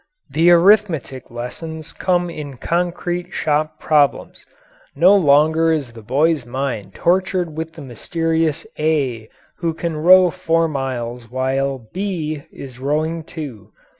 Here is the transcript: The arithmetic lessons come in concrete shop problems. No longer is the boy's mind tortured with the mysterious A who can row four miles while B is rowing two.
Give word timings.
The 0.31 0.49
arithmetic 0.49 1.29
lessons 1.29 1.93
come 1.93 2.27
in 2.27 2.57
concrete 2.57 3.31
shop 3.31 3.79
problems. 3.79 4.43
No 4.95 5.15
longer 5.15 5.71
is 5.71 5.93
the 5.93 6.01
boy's 6.01 6.43
mind 6.43 6.95
tortured 6.95 7.55
with 7.55 7.73
the 7.73 7.83
mysterious 7.83 8.65
A 8.79 9.29
who 9.57 9.75
can 9.75 9.95
row 9.97 10.31
four 10.31 10.67
miles 10.67 11.29
while 11.29 11.87
B 11.93 12.41
is 12.51 12.79
rowing 12.79 13.23
two. 13.23 13.73